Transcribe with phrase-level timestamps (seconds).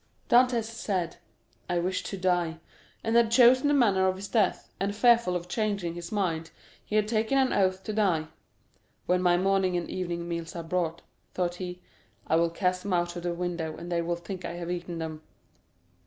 [0.31, 1.17] Dantès said,
[1.69, 2.57] "I wish to die,"
[3.03, 6.49] and had chosen the manner of his death, and fearful of changing his mind,
[6.83, 8.25] he had taken an oath to die.
[9.05, 11.03] "When my morning and evening meals are brought,"
[11.35, 11.83] thought he,
[12.25, 14.71] "I will cast them out of the window, and they will think that I have
[14.71, 15.21] eaten them."